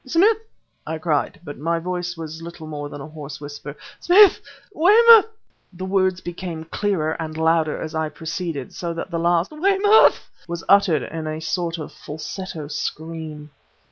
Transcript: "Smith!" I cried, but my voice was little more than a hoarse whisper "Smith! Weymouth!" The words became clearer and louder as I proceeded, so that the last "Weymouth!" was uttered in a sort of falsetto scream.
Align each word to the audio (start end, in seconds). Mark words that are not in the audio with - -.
"Smith!" 0.03 0.39
I 0.87 0.97
cried, 0.97 1.39
but 1.43 1.59
my 1.59 1.77
voice 1.77 2.17
was 2.17 2.41
little 2.41 2.65
more 2.65 2.89
than 2.89 3.01
a 3.01 3.07
hoarse 3.07 3.39
whisper 3.39 3.77
"Smith! 3.99 4.41
Weymouth!" 4.73 5.27
The 5.71 5.85
words 5.85 6.21
became 6.21 6.63
clearer 6.63 7.11
and 7.21 7.37
louder 7.37 7.79
as 7.79 7.93
I 7.93 8.09
proceeded, 8.09 8.73
so 8.73 8.95
that 8.95 9.11
the 9.11 9.19
last 9.19 9.51
"Weymouth!" 9.51 10.27
was 10.47 10.63
uttered 10.67 11.03
in 11.03 11.27
a 11.27 11.39
sort 11.39 11.77
of 11.77 11.91
falsetto 11.91 12.67
scream. 12.69 13.51